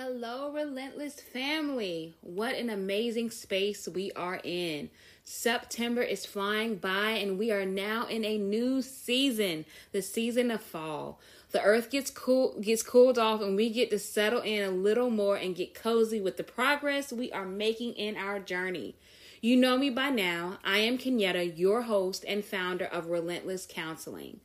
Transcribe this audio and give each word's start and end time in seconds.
Hello, 0.00 0.52
Relentless 0.52 1.18
family. 1.18 2.14
What 2.20 2.54
an 2.54 2.70
amazing 2.70 3.32
space 3.32 3.88
we 3.88 4.12
are 4.12 4.40
in. 4.44 4.90
September 5.24 6.02
is 6.02 6.24
flying 6.24 6.76
by, 6.76 7.10
and 7.10 7.36
we 7.36 7.50
are 7.50 7.66
now 7.66 8.06
in 8.06 8.24
a 8.24 8.38
new 8.38 8.80
season, 8.80 9.64
the 9.90 10.00
season 10.00 10.52
of 10.52 10.62
fall. 10.62 11.18
The 11.50 11.60
earth 11.60 11.90
gets 11.90 12.12
cool 12.12 12.60
gets 12.60 12.84
cooled 12.84 13.18
off 13.18 13.40
and 13.40 13.56
we 13.56 13.70
get 13.70 13.90
to 13.90 13.98
settle 13.98 14.42
in 14.42 14.62
a 14.62 14.70
little 14.70 15.10
more 15.10 15.34
and 15.34 15.56
get 15.56 15.74
cozy 15.74 16.20
with 16.20 16.36
the 16.36 16.44
progress 16.44 17.12
we 17.12 17.32
are 17.32 17.44
making 17.44 17.94
in 17.94 18.16
our 18.16 18.38
journey. 18.38 18.94
You 19.40 19.56
know 19.56 19.76
me 19.76 19.90
by 19.90 20.10
now. 20.10 20.58
I 20.64 20.78
am 20.78 20.98
Kenyetta, 20.98 21.58
your 21.58 21.82
host 21.82 22.24
and 22.28 22.44
founder 22.44 22.84
of 22.84 23.06
Relentless 23.06 23.66
Counseling. 23.68 24.38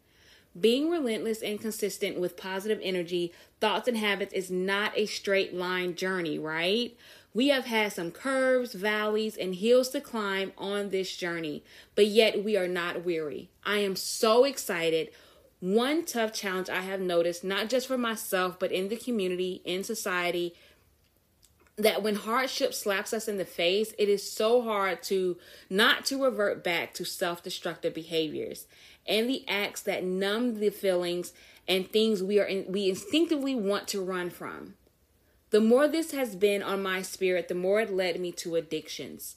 Being 0.60 0.90
relentless 0.90 1.42
and 1.42 1.60
consistent 1.60 2.20
with 2.20 2.38
positive 2.38 2.80
energy, 2.84 3.34
thoughts, 3.60 3.88
and 3.88 3.98
habits 3.98 4.34
is 4.34 4.52
not 4.52 4.96
a 4.96 5.08
straight 5.08 5.54
line 5.54 5.96
journey, 5.96 6.38
right? 6.38 6.96
We 7.34 7.48
have 7.48 7.66
had 7.66 7.94
some 7.94 8.12
curves, 8.12 8.74
valleys, 8.74 9.36
and 9.36 9.56
hills 9.56 9.90
to 9.90 10.02
climb 10.02 10.52
on 10.56 10.90
this 10.90 11.16
journey, 11.16 11.64
but 11.96 12.06
yet 12.06 12.44
we 12.44 12.56
are 12.56 12.68
not 12.68 13.04
weary. 13.04 13.50
I 13.66 13.80
am 13.80 13.96
so 13.96 14.44
excited. 14.44 15.10
One 15.60 16.06
tough 16.06 16.34
challenge 16.34 16.70
I 16.70 16.82
have 16.82 17.02
noticed, 17.02 17.44
not 17.44 17.70
just 17.70 17.88
for 17.88 17.98
myself, 17.98 18.60
but 18.60 18.72
in 18.72 18.90
the 18.90 18.98
community, 18.98 19.62
in 19.66 19.84
society, 19.84 20.54
that 21.76 22.04
when 22.04 22.14
hardship 22.14 22.72
slaps 22.72 23.14
us 23.14 23.28
in 23.28 23.40
the 23.40 23.46
face, 23.46 23.96
it 23.98 24.08
is 24.08 24.30
so 24.30 24.62
hard 24.62 25.02
to 25.04 25.38
not 25.72 26.06
to 26.06 26.24
revert 26.24 26.64
back 26.64 26.94
to 26.94 27.04
self-destructive 27.04 27.96
behaviors 27.96 28.68
and 29.08 29.30
the 29.30 29.46
acts 29.48 29.82
that 29.82 30.04
numb 30.04 30.60
the 30.60 30.70
feelings 30.70 31.34
and 31.68 31.90
things 31.90 32.22
we 32.22 32.40
are 32.40 32.46
in, 32.46 32.66
we 32.72 32.90
instinctively 32.90 33.56
want 33.56 33.88
to 33.90 34.02
run 34.02 34.30
from. 34.30 34.76
The 35.50 35.62
more 35.62 35.88
this 35.88 36.12
has 36.12 36.36
been 36.36 36.64
on 36.64 36.82
my 36.82 37.02
spirit, 37.02 37.48
the 37.48 37.56
more 37.56 37.82
it 37.82 37.94
led 37.94 38.20
me 38.20 38.32
to 38.34 38.56
addictions. 38.56 39.36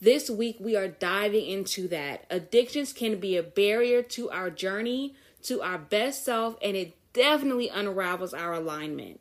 This 0.00 0.30
week 0.30 0.56
we 0.60 0.76
are 0.76 0.88
diving 0.88 1.46
into 1.46 1.88
that. 1.88 2.24
Addictions 2.30 2.92
can 2.92 3.20
be 3.20 3.36
a 3.36 3.42
barrier 3.42 4.02
to 4.02 4.30
our 4.30 4.48
journey, 4.48 5.14
to 5.42 5.60
our 5.60 5.78
best 5.78 6.24
self, 6.24 6.56
and 6.62 6.76
it 6.76 6.96
definitely 7.12 7.68
unravels 7.68 8.32
our 8.32 8.54
alignment. 8.54 9.20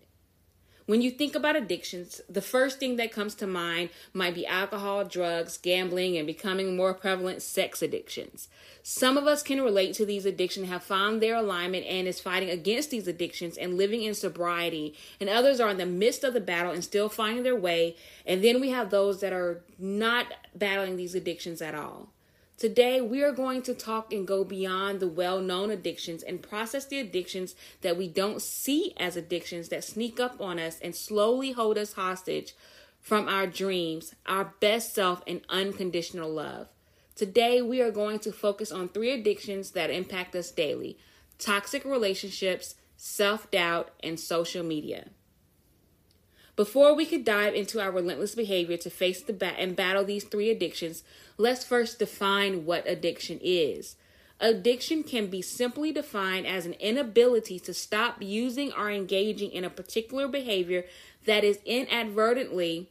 When 0.88 1.02
you 1.02 1.12
think 1.12 1.36
about 1.36 1.58
addictions, 1.58 2.22
the 2.30 2.42
first 2.42 2.80
thing 2.80 2.96
that 2.96 3.12
comes 3.12 3.36
to 3.36 3.46
mind 3.46 3.90
might 4.14 4.34
be 4.34 4.48
alcohol, 4.48 5.04
drugs, 5.04 5.58
gambling, 5.58 6.16
and 6.16 6.26
becoming 6.26 6.78
more 6.78 6.94
prevalent 6.94 7.42
sex 7.42 7.82
addictions. 7.82 8.48
Some 8.84 9.18
of 9.18 9.28
us 9.28 9.44
can 9.44 9.62
relate 9.62 9.96
to 9.96 10.06
these 10.06 10.26
addictions, 10.26 10.70
have 10.70 10.82
found 10.82 11.22
their 11.22 11.36
alignment, 11.36 11.86
and 11.88 12.08
is 12.08 12.22
fighting 12.22 12.50
against 12.50 12.90
these 12.90 13.06
addictions 13.06 13.58
and 13.58 13.78
living 13.78 14.02
in 14.04 14.14
sobriety. 14.14 14.96
And 15.20 15.30
others 15.30 15.60
are 15.60 15.72
in 15.72 15.78
the 15.78 15.86
midst 15.86 16.24
of 16.24 16.34
the 16.34 16.40
battle 16.40 16.72
and 16.72 16.82
still 16.82 17.10
finding 17.10 17.44
their 17.44 17.54
way. 17.54 17.98
And 18.26 18.42
then 18.42 18.62
we 18.62 18.70
have 18.70 18.90
those 18.90 19.20
that 19.20 19.34
are 19.34 19.66
not 19.78 20.28
battling 20.56 20.96
these 20.96 21.16
addictions 21.16 21.62
at 21.62 21.76
all. 21.76 22.14
Today, 22.58 23.02
we 23.02 23.22
are 23.22 23.32
going 23.32 23.62
to 23.62 23.76
talk 23.76 24.12
and 24.12 24.26
go 24.26 24.44
beyond 24.44 25.00
the 25.00 25.08
well 25.08 25.40
known 25.40 25.70
addictions 25.70 26.24
and 26.24 26.42
process 26.42 26.86
the 26.86 26.98
addictions 26.98 27.54
that 27.82 27.96
we 27.96 28.08
don't 28.08 28.42
see 28.42 28.96
as 28.98 29.16
addictions 29.16 29.70
that 29.70 29.84
sneak 29.84 30.20
up 30.20 30.42
on 30.42 30.58
us 30.58 30.80
and 30.82 30.96
slowly 30.96 31.52
hold 31.52 31.78
us 31.78 31.94
hostage 31.94 32.56
from 33.00 33.28
our 33.28 33.46
dreams, 33.46 34.16
our 34.26 34.56
best 34.60 34.96
self, 34.96 35.22
and 35.28 35.42
unconditional 35.50 36.32
love. 36.32 36.68
Today, 37.16 37.62
we 37.62 37.80
are 37.80 37.92
going 37.92 38.18
to 38.20 38.32
focus 38.32 38.72
on 38.72 38.90
three 38.90 39.12
addictions 39.12 39.72
that 39.72 39.92
impact 39.92 40.36
us 40.36 40.50
daily 40.50 40.98
toxic 41.38 41.86
relationships, 41.86 42.74
self 42.96 43.52
doubt, 43.52 43.92
and 44.02 44.20
social 44.20 44.64
media. 44.64 45.10
Before 46.58 46.96
we 46.96 47.06
could 47.06 47.24
dive 47.24 47.54
into 47.54 47.80
our 47.80 47.92
relentless 47.92 48.34
behavior 48.34 48.78
to 48.78 48.90
face 48.90 49.22
the 49.22 49.32
bat 49.32 49.58
and 49.60 49.76
battle 49.76 50.04
these 50.04 50.24
three 50.24 50.50
addictions, 50.50 51.04
let's 51.38 51.64
first 51.64 52.00
define 52.00 52.66
what 52.66 52.90
addiction 52.90 53.40
is. 53.44 53.96
Addiction 54.40 55.04
can 55.04 55.28
be 55.28 55.44
simply 55.44 55.92
defined 55.92 56.48
as 56.48 56.66
an 56.66 56.74
inability 56.74 57.60
to 57.60 57.76
stop 57.76 58.24
using 58.24 58.74
or 58.74 58.90
engaging 58.90 59.52
in 59.52 59.64
a 59.64 59.70
particular 59.70 60.28
behavior 60.28 60.84
that 61.26 61.44
is 61.44 61.60
inadvertently 61.64 62.90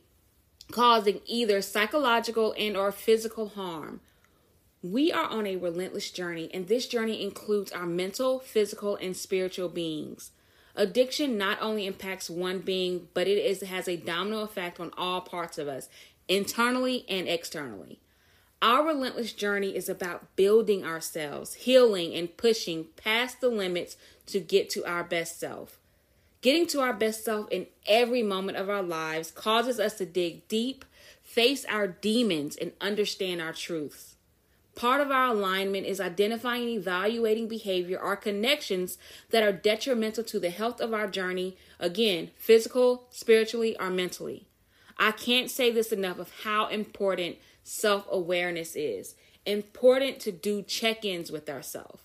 causing 0.70 1.20
either 1.26 1.60
psychological 1.60 2.54
and 2.56 2.76
or 2.76 2.92
physical 2.92 3.48
harm. 3.48 4.00
We 4.80 5.10
are 5.10 5.28
on 5.28 5.44
a 5.44 5.56
relentless 5.56 6.12
journey 6.12 6.48
and 6.54 6.68
this 6.68 6.86
journey 6.86 7.20
includes 7.20 7.72
our 7.72 7.86
mental, 7.86 8.38
physical 8.38 8.94
and 8.94 9.16
spiritual 9.16 9.68
beings. 9.68 10.30
Addiction 10.76 11.38
not 11.38 11.58
only 11.62 11.86
impacts 11.86 12.28
one 12.28 12.58
being, 12.58 13.08
but 13.14 13.26
it 13.26 13.38
is, 13.38 13.62
has 13.62 13.88
a 13.88 13.96
domino 13.96 14.42
effect 14.42 14.78
on 14.78 14.92
all 14.96 15.22
parts 15.22 15.56
of 15.56 15.68
us, 15.68 15.88
internally 16.28 17.06
and 17.08 17.26
externally. 17.26 17.98
Our 18.60 18.86
relentless 18.86 19.32
journey 19.32 19.74
is 19.74 19.88
about 19.88 20.36
building 20.36 20.84
ourselves, 20.84 21.54
healing, 21.54 22.14
and 22.14 22.36
pushing 22.36 22.88
past 22.96 23.40
the 23.40 23.48
limits 23.48 23.96
to 24.26 24.38
get 24.38 24.68
to 24.70 24.84
our 24.84 25.02
best 25.02 25.40
self. 25.40 25.78
Getting 26.42 26.66
to 26.68 26.80
our 26.80 26.92
best 26.92 27.24
self 27.24 27.50
in 27.50 27.66
every 27.86 28.22
moment 28.22 28.58
of 28.58 28.68
our 28.68 28.82
lives 28.82 29.30
causes 29.30 29.80
us 29.80 29.94
to 29.94 30.06
dig 30.06 30.46
deep, 30.48 30.84
face 31.22 31.64
our 31.66 31.86
demons, 31.86 32.54
and 32.56 32.72
understand 32.80 33.40
our 33.40 33.52
truths. 33.52 34.15
Part 34.76 35.00
of 35.00 35.10
our 35.10 35.28
alignment 35.28 35.86
is 35.86 36.00
identifying 36.00 36.64
and 36.64 36.72
evaluating 36.72 37.48
behavior 37.48 37.98
or 37.98 38.14
connections 38.14 38.98
that 39.30 39.42
are 39.42 39.50
detrimental 39.50 40.22
to 40.24 40.38
the 40.38 40.50
health 40.50 40.82
of 40.82 40.92
our 40.92 41.06
journey, 41.06 41.56
again, 41.80 42.30
physical, 42.36 43.06
spiritually, 43.10 43.74
or 43.80 43.88
mentally. 43.88 44.46
I 44.98 45.12
can't 45.12 45.50
say 45.50 45.70
this 45.70 45.92
enough 45.92 46.18
of 46.18 46.30
how 46.42 46.66
important 46.66 47.36
self 47.64 48.06
awareness 48.10 48.76
is. 48.76 49.14
Important 49.46 50.20
to 50.20 50.30
do 50.30 50.60
check 50.62 51.06
ins 51.06 51.32
with 51.32 51.48
ourselves. 51.48 52.02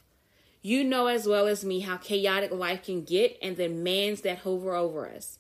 You 0.62 0.86
know 0.86 1.08
as 1.08 1.28
well 1.28 1.48
as 1.48 1.66
me 1.66 1.81
how 1.81 1.98
chaotic 1.98 2.52
life 2.52 2.84
can 2.84 3.04
get 3.04 3.38
and 3.42 3.58
the 3.58 3.68
demands 3.68 4.22
that 4.22 4.40
hover 4.40 4.76
over 4.76 5.10
us. 5.10 5.40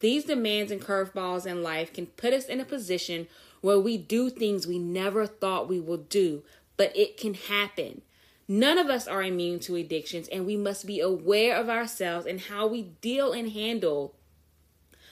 These 0.00 0.24
demands 0.24 0.70
and 0.70 0.82
curveballs 0.82 1.46
in 1.46 1.62
life 1.62 1.94
can 1.94 2.06
put 2.06 2.34
us 2.34 2.46
in 2.46 2.60
a 2.60 2.66
position 2.66 3.28
where 3.62 3.80
we 3.80 3.96
do 3.96 4.28
things 4.28 4.66
we 4.66 4.78
never 4.78 5.26
thought 5.26 5.68
we 5.68 5.80
would 5.80 6.08
do 6.10 6.42
but 6.76 6.96
it 6.96 7.16
can 7.16 7.34
happen. 7.34 8.02
None 8.48 8.78
of 8.78 8.88
us 8.88 9.08
are 9.08 9.22
immune 9.22 9.58
to 9.60 9.76
addictions, 9.76 10.28
and 10.28 10.46
we 10.46 10.56
must 10.56 10.86
be 10.86 11.00
aware 11.00 11.56
of 11.56 11.68
ourselves 11.68 12.26
and 12.26 12.40
how 12.40 12.66
we 12.66 12.82
deal 13.00 13.32
and 13.32 13.50
handle 13.50 14.14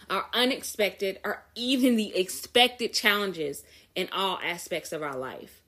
our 0.09 0.27
unexpected 0.33 1.19
or 1.25 1.43
even 1.55 1.97
the 1.97 2.15
expected 2.17 2.93
challenges 2.93 3.65
in 3.95 4.09
all 4.13 4.39
aspects 4.45 4.93
of 4.93 5.03
our 5.03 5.17
life. 5.17 5.63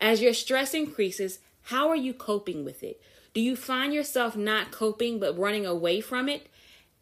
As 0.00 0.20
your 0.20 0.34
stress 0.34 0.74
increases, 0.74 1.38
how 1.62 1.88
are 1.88 1.96
you 1.96 2.12
coping 2.14 2.64
with 2.64 2.82
it? 2.82 3.00
Do 3.34 3.40
you 3.40 3.56
find 3.56 3.92
yourself 3.92 4.36
not 4.36 4.72
coping 4.72 5.18
but 5.18 5.38
running 5.38 5.66
away 5.66 6.00
from 6.00 6.28
it 6.28 6.48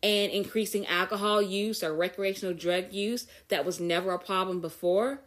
and 0.03 0.31
increasing 0.31 0.87
alcohol 0.87 1.41
use 1.41 1.83
or 1.83 1.95
recreational 1.95 2.55
drug 2.55 2.93
use 2.93 3.27
that 3.49 3.65
was 3.65 3.81
never 3.81 4.13
a 4.13 4.19
problem 4.19 4.61
before? 4.61 5.21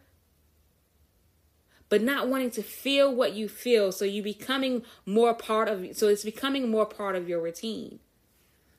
But 1.90 2.00
not 2.00 2.28
wanting 2.28 2.52
to 2.52 2.62
feel 2.62 3.14
what 3.14 3.34
you 3.34 3.48
feel. 3.48 3.92
So 3.92 4.06
you 4.06 4.22
becoming 4.22 4.82
more 5.04 5.34
part 5.34 5.68
of 5.68 5.86
so 5.94 6.08
it's 6.08 6.24
becoming 6.24 6.70
more 6.70 6.86
part 6.86 7.16
of 7.16 7.28
your 7.28 7.42
routine. 7.42 7.98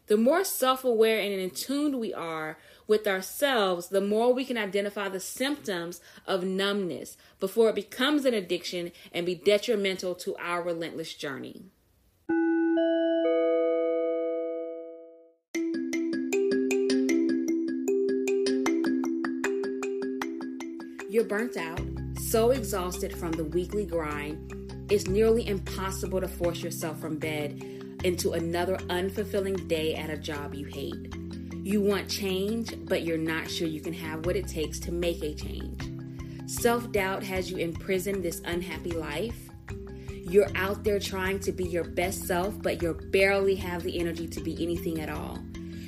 The 0.08 0.18
more 0.18 0.44
self-aware 0.44 1.20
and 1.20 1.32
in 1.32 1.52
tune 1.52 2.00
we 2.00 2.14
are 2.14 2.58
with 2.88 3.08
ourselves 3.08 3.90
the 3.90 4.02
more 4.02 4.34
we 4.34 4.44
can 4.44 4.58
identify 4.58 5.08
the 5.08 5.20
symptoms 5.20 6.02
of 6.26 6.44
numbness 6.44 7.16
before 7.40 7.70
it 7.70 7.76
becomes 7.76 8.26
an 8.26 8.34
addiction 8.34 8.92
and 9.14 9.26
be 9.26 9.36
detrimental 9.36 10.16
to 10.16 10.36
our 10.38 10.64
relentless 10.64 11.14
journey. 11.14 11.66
You're 21.10 21.26
burnt 21.26 21.58
out 21.58 22.01
so 22.22 22.52
exhausted 22.52 23.18
from 23.18 23.32
the 23.32 23.44
weekly 23.44 23.86
grind, 23.86 24.86
it's 24.90 25.08
nearly 25.08 25.48
impossible 25.48 26.22
to 26.22 26.28
force 26.28 26.62
yourself 26.62 27.00
from 27.00 27.18
bed 27.18 27.62
into 28.04 28.34
another 28.34 28.78
unfulfilling 28.90 29.68
day 29.68 29.96
at 29.96 30.10
a 30.10 30.18
job 30.18 30.54
you 30.54 30.66
hate. 30.66 31.16
You 31.64 31.82
want 31.82 32.10
change, 32.10 32.74
but 32.86 33.04
you're 33.04 33.18
not 33.18 33.50
sure 33.50 33.68
you 33.68 33.82
can 33.82 33.94
have 33.94 34.26
what 34.26 34.36
it 34.36 34.48
takes 34.48 34.80
to 34.82 34.92
make 34.92 35.24
a 35.24 35.34
change. 35.34 35.90
Self 36.50 36.92
doubt 36.92 37.24
has 37.24 37.50
you 37.50 37.58
imprisoned 37.58 38.24
this 38.24 38.42
unhappy 38.46 38.92
life. 38.92 39.50
You're 40.10 40.50
out 40.56 40.84
there 40.84 41.00
trying 41.00 41.40
to 41.42 41.52
be 41.52 41.66
your 41.66 41.84
best 41.84 42.26
self, 42.26 42.62
but 42.62 42.82
you 42.82 42.94
barely 43.12 43.56
have 43.56 43.84
the 43.84 44.00
energy 44.00 44.28
to 44.28 44.42
be 44.42 44.62
anything 44.62 45.00
at 45.00 45.10
all. 45.10 45.40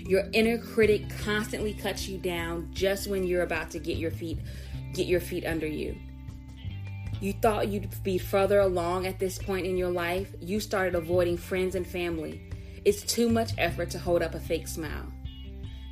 Your 0.05 0.23
inner 0.33 0.57
critic 0.57 1.09
constantly 1.23 1.73
cuts 1.73 2.07
you 2.07 2.17
down 2.17 2.69
just 2.73 3.07
when 3.07 3.23
you're 3.23 3.43
about 3.43 3.71
to 3.71 3.79
get 3.79 3.97
your 3.97 4.11
feet 4.11 4.39
get 4.93 5.07
your 5.07 5.19
feet 5.19 5.43
under 5.45 5.65
you. 5.67 5.95
You 7.23 7.31
thought 7.31 7.69
you'd 7.69 8.03
be 8.03 8.17
further 8.17 8.59
along 8.59 9.07
at 9.07 9.17
this 9.17 9.37
point 9.37 9.65
in 9.65 9.77
your 9.77 9.89
life, 9.89 10.35
you 10.41 10.59
started 10.59 10.93
avoiding 10.93 11.37
friends 11.37 11.73
and 11.73 11.87
family. 11.87 12.41
It's 12.83 13.01
too 13.01 13.29
much 13.29 13.53
effort 13.57 13.89
to 13.91 13.97
hold 13.97 14.21
up 14.21 14.35
a 14.35 14.41
fake 14.41 14.67
smile. 14.67 15.09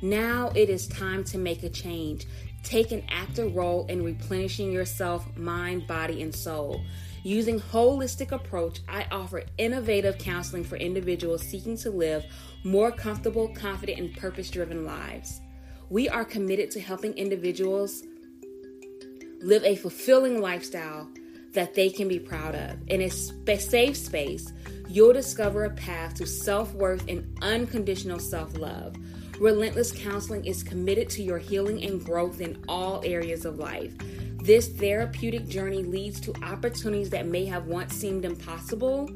Now 0.02 0.52
it 0.54 0.68
is 0.68 0.86
time 0.86 1.24
to 1.24 1.38
make 1.38 1.62
a 1.62 1.70
change. 1.70 2.26
Take 2.62 2.92
an 2.92 3.02
active 3.08 3.56
role 3.56 3.86
in 3.86 4.04
replenishing 4.04 4.70
yourself, 4.70 5.26
mind, 5.34 5.86
body, 5.86 6.20
and 6.20 6.34
soul. 6.34 6.82
Using 7.22 7.58
holistic 7.58 8.32
approach, 8.32 8.80
I 8.86 9.06
offer 9.10 9.44
innovative 9.56 10.18
counseling 10.18 10.64
for 10.64 10.76
individuals 10.76 11.40
seeking 11.40 11.78
to 11.78 11.90
live 11.90 12.26
more 12.62 12.92
comfortable, 12.92 13.48
confident, 13.54 13.98
and 13.98 14.14
purpose-driven 14.14 14.84
lives. 14.84 15.40
We 15.88 16.10
are 16.10 16.26
committed 16.26 16.70
to 16.72 16.80
helping 16.80 17.14
individuals 17.14 18.02
live 19.40 19.64
a 19.64 19.76
fulfilling 19.76 20.42
lifestyle 20.42 21.08
that 21.52 21.74
they 21.74 21.90
can 21.90 22.08
be 22.08 22.18
proud 22.18 22.54
of. 22.54 22.76
In 22.88 23.02
a 23.02 23.10
safe 23.10 23.96
space, 23.96 24.52
you'll 24.88 25.12
discover 25.12 25.64
a 25.64 25.70
path 25.70 26.14
to 26.14 26.26
self 26.26 26.72
worth 26.74 27.04
and 27.08 27.36
unconditional 27.42 28.18
self 28.18 28.56
love. 28.56 28.96
Relentless 29.38 29.92
Counseling 29.92 30.44
is 30.44 30.62
committed 30.62 31.08
to 31.10 31.22
your 31.22 31.38
healing 31.38 31.82
and 31.82 32.04
growth 32.04 32.40
in 32.40 32.62
all 32.68 33.02
areas 33.04 33.44
of 33.44 33.58
life. 33.58 33.92
This 34.42 34.68
therapeutic 34.68 35.46
journey 35.46 35.82
leads 35.82 36.20
to 36.20 36.34
opportunities 36.42 37.10
that 37.10 37.26
may 37.26 37.44
have 37.46 37.66
once 37.66 37.94
seemed 37.94 38.24
impossible. 38.24 39.10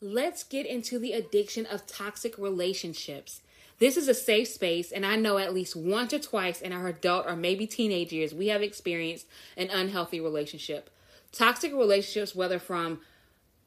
Let's 0.01 0.45
get 0.45 0.65
into 0.67 0.99
the 0.99 1.13
addiction 1.13 1.67
of 1.67 1.87
toxic 1.87 2.39
relationships. 2.39 3.43
This 3.79 3.97
is 3.97 4.09
a 4.09 4.15
safe 4.15 4.49
space, 4.49 4.91
and 4.93 5.07
I 5.07 5.17
know 5.17 5.39
at 5.39 5.55
least 5.55 5.75
once 5.75 6.13
or 6.13 6.19
twice 6.19 6.61
in 6.61 6.73
our 6.73 6.89
adult 6.89 7.25
or 7.27 7.37
maybe 7.37 7.67
teenage 7.67 8.13
years, 8.13 8.35
we 8.35 8.49
have 8.49 8.61
experienced 8.61 9.27
an 9.57 9.71
unhealthy 9.71 10.21
relationship. 10.21 10.91
Toxic 11.33 11.73
relationships, 11.73 12.35
whether 12.35 12.59
from 12.59 13.01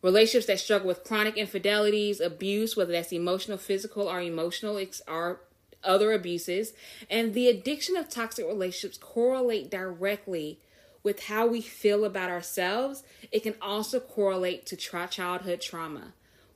relationships 0.03 0.45
that 0.45 0.59
struggle 0.59 0.87
with 0.87 1.03
chronic 1.03 1.35
infidelities, 1.35 2.19
abuse, 2.19 2.77
whether 2.77 2.91
that's 2.91 3.11
emotional, 3.11 3.57
physical, 3.57 4.07
or 4.07 4.21
emotional, 4.21 4.79
or 5.07 5.41
other 5.83 6.11
abuses, 6.13 6.73
and 7.09 7.33
the 7.33 7.47
addiction 7.47 7.97
of 7.97 8.07
toxic 8.07 8.45
relationships 8.45 8.99
correlate 8.99 9.71
directly 9.71 10.59
with 11.01 11.23
how 11.23 11.47
we 11.47 11.61
feel 11.61 12.05
about 12.05 12.29
ourselves. 12.29 13.03
It 13.31 13.41
can 13.41 13.55
also 13.59 13.99
correlate 13.99 14.67
to 14.67 14.77
tra- 14.77 15.07
childhood 15.07 15.59
trauma 15.59 16.13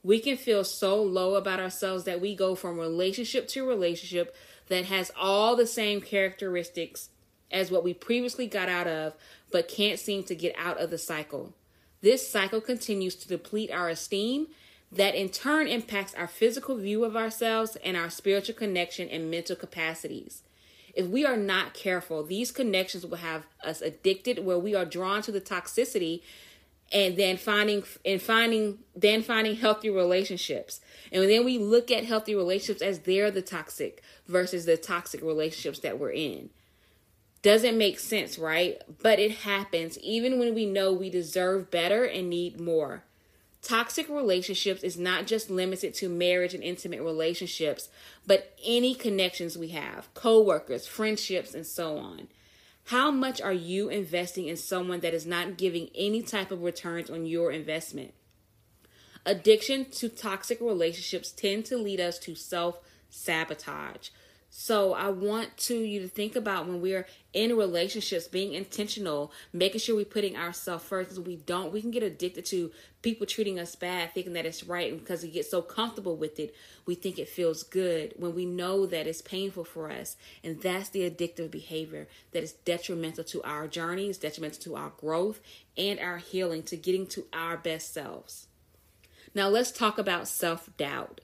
we 0.07 0.21
can 0.21 0.37
feel 0.37 0.63
so 0.63 1.03
low 1.03 1.35
about 1.35 1.59
ourselves 1.59 2.05
that 2.05 2.21
we 2.21 2.33
go 2.33 2.55
from 2.55 2.79
relationship 2.79 3.45
to 3.45 3.67
relationship 3.67 4.33
that 4.69 4.85
has 4.85 5.11
all 5.19 5.57
the 5.57 5.67
same 5.67 5.99
characteristics 5.99 7.09
as 7.51 7.71
what 7.71 7.83
we 7.83 7.93
previously 7.93 8.47
got 8.47 8.69
out 8.69 8.87
of, 8.87 9.13
but 9.51 9.67
can't 9.67 9.99
seem 9.99 10.23
to 10.23 10.33
get 10.33 10.55
out 10.57 10.79
of 10.79 10.91
the 10.91 10.97
cycle. 10.97 11.53
This 12.01 12.27
cycle 12.27 12.61
continues 12.61 13.15
to 13.15 13.27
deplete 13.27 13.71
our 13.71 13.89
esteem, 13.89 14.47
that 14.91 15.15
in 15.15 15.29
turn 15.29 15.67
impacts 15.67 16.15
our 16.15 16.27
physical 16.27 16.77
view 16.77 17.03
of 17.03 17.15
ourselves 17.15 17.75
and 17.83 17.97
our 17.97 18.09
spiritual 18.09 18.55
connection 18.55 19.09
and 19.09 19.29
mental 19.29 19.55
capacities. 19.55 20.43
If 20.93 21.07
we 21.07 21.25
are 21.25 21.37
not 21.37 21.73
careful, 21.73 22.23
these 22.23 22.51
connections 22.51 23.05
will 23.05 23.17
have 23.17 23.45
us 23.63 23.81
addicted 23.81 24.45
where 24.45 24.57
we 24.57 24.73
are 24.73 24.85
drawn 24.85 25.21
to 25.23 25.31
the 25.31 25.41
toxicity 25.41 26.21
and 26.91 27.17
then 27.17 27.37
finding 27.37 27.83
and 28.05 28.21
finding 28.21 28.79
then 28.95 29.21
finding 29.21 29.55
healthy 29.57 29.89
relationships 29.89 30.79
and 31.11 31.29
then 31.29 31.43
we 31.43 31.57
look 31.57 31.91
at 31.91 32.05
healthy 32.05 32.33
relationships 32.33 32.81
as 32.81 32.99
they're 32.99 33.29
the 33.29 33.41
toxic 33.41 34.01
versus 34.27 34.65
the 34.65 34.77
toxic 34.77 35.21
relationships 35.21 35.79
that 35.79 35.99
we're 35.99 36.11
in 36.11 36.49
doesn't 37.41 37.77
make 37.77 37.99
sense 37.99 38.37
right 38.37 38.81
but 39.01 39.19
it 39.19 39.31
happens 39.31 39.97
even 39.99 40.39
when 40.39 40.53
we 40.53 40.65
know 40.65 40.91
we 40.91 41.09
deserve 41.09 41.71
better 41.71 42.03
and 42.03 42.29
need 42.29 42.59
more 42.59 43.03
toxic 43.61 44.07
relationships 44.09 44.83
is 44.83 44.97
not 44.97 45.27
just 45.27 45.49
limited 45.49 45.93
to 45.93 46.09
marriage 46.09 46.53
and 46.53 46.63
intimate 46.63 47.01
relationships 47.01 47.89
but 48.25 48.55
any 48.65 48.93
connections 48.93 49.57
we 49.57 49.69
have 49.69 50.11
co-workers 50.13 50.87
friendships 50.87 51.53
and 51.53 51.65
so 51.65 51.97
on 51.97 52.27
how 52.87 53.11
much 53.11 53.41
are 53.41 53.53
you 53.53 53.89
investing 53.89 54.47
in 54.47 54.55
someone 54.55 55.01
that 55.01 55.13
is 55.13 55.25
not 55.25 55.57
giving 55.57 55.89
any 55.93 56.21
type 56.21 56.51
of 56.51 56.63
returns 56.63 57.09
on 57.09 57.25
your 57.25 57.51
investment? 57.51 58.13
Addiction 59.25 59.83
to 59.91 60.07
toxic 60.07 60.61
relationships 60.61 61.33
tend 61.33 61.65
to 61.65 61.77
lead 61.77 61.99
us 61.99 62.17
to 62.19 62.33
self 62.33 62.79
sabotage. 63.09 64.07
So 64.49 64.93
I 64.93 65.09
want 65.09 65.57
to 65.57 65.75
you 65.75 65.99
to 66.01 66.07
think 66.07 66.35
about 66.35 66.67
when 66.67 66.81
we're 66.81 67.05
in 67.33 67.55
relationships, 67.55 68.27
being 68.27 68.53
intentional, 68.53 69.31
making 69.53 69.81
sure 69.81 69.95
we're 69.95 70.05
putting 70.05 70.37
ourselves 70.37 70.83
first. 70.85 71.09
Because 71.09 71.25
we 71.25 71.35
don't, 71.35 71.71
we 71.71 71.81
can 71.81 71.91
get 71.91 72.01
addicted 72.01 72.45
to 72.47 72.71
people 73.01 73.27
treating 73.27 73.59
us 73.59 73.75
bad, 73.75 74.13
thinking 74.13 74.33
that 74.33 74.45
it's 74.45 74.63
right, 74.63 74.91
and 74.91 74.99
because 74.99 75.21
we 75.21 75.29
get 75.29 75.45
so 75.45 75.61
comfortable 75.61 76.15
with 76.15 76.39
it, 76.39 76.55
we 76.85 76.95
think 76.95 77.19
it 77.19 77.29
feels 77.29 77.63
good 77.63 78.13
when 78.17 78.33
we 78.33 78.45
know 78.45 78.85
that 78.85 79.05
it's 79.05 79.21
painful 79.21 79.63
for 79.63 79.91
us. 79.91 80.15
And 80.43 80.61
that's 80.61 80.89
the 80.89 81.09
addictive 81.09 81.51
behavior 81.51 82.07
that 82.31 82.43
is 82.43 82.53
detrimental 82.53 83.23
to 83.25 83.43
our 83.43 83.67
journey, 83.67 83.87
journeys, 83.87 84.17
detrimental 84.17 84.59
to 84.61 84.75
our 84.75 84.91
growth 84.97 85.39
and 85.77 85.99
our 85.99 86.17
healing, 86.17 86.63
to 86.63 86.75
getting 86.75 87.07
to 87.07 87.25
our 87.31 87.57
best 87.57 87.93
selves. 87.93 88.47
Now 89.33 89.49
let's 89.49 89.71
talk 89.71 89.97
about 89.97 90.27
self 90.27 90.69
doubt. 90.77 91.21